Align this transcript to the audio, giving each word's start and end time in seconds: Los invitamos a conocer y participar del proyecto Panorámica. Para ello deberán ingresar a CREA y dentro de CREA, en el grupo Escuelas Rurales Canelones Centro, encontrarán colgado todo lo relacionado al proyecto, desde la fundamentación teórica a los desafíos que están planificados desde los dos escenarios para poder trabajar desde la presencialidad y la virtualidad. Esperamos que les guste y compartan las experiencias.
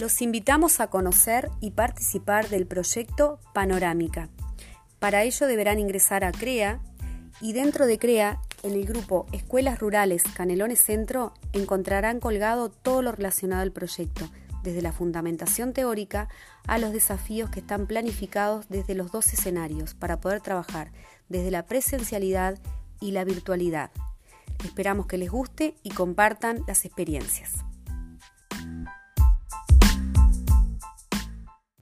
Los 0.00 0.20
invitamos 0.22 0.80
a 0.80 0.88
conocer 0.88 1.50
y 1.60 1.70
participar 1.70 2.48
del 2.48 2.66
proyecto 2.66 3.38
Panorámica. 3.52 4.28
Para 4.98 5.22
ello 5.22 5.46
deberán 5.46 5.78
ingresar 5.78 6.24
a 6.24 6.32
CREA 6.32 6.80
y 7.40 7.52
dentro 7.52 7.86
de 7.86 7.98
CREA, 7.98 8.40
en 8.64 8.72
el 8.72 8.86
grupo 8.86 9.26
Escuelas 9.32 9.78
Rurales 9.78 10.24
Canelones 10.34 10.80
Centro, 10.80 11.32
encontrarán 11.52 12.18
colgado 12.18 12.70
todo 12.70 13.02
lo 13.02 13.12
relacionado 13.12 13.62
al 13.62 13.70
proyecto, 13.70 14.28
desde 14.64 14.82
la 14.82 14.92
fundamentación 14.92 15.72
teórica 15.72 16.28
a 16.66 16.78
los 16.78 16.92
desafíos 16.92 17.50
que 17.50 17.60
están 17.60 17.86
planificados 17.86 18.66
desde 18.68 18.94
los 18.96 19.12
dos 19.12 19.32
escenarios 19.32 19.94
para 19.94 20.20
poder 20.20 20.40
trabajar 20.40 20.90
desde 21.28 21.52
la 21.52 21.66
presencialidad 21.66 22.58
y 23.00 23.12
la 23.12 23.24
virtualidad. 23.24 23.92
Esperamos 24.64 25.06
que 25.06 25.18
les 25.18 25.30
guste 25.30 25.76
y 25.82 25.90
compartan 25.90 26.64
las 26.66 26.84
experiencias. 26.84 27.52